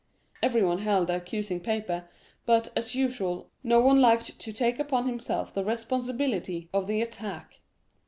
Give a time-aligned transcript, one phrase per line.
[0.41, 2.09] Everyone held the accusing paper,
[2.47, 7.59] but, as usual, no one liked to take upon himself the responsibility of the attack.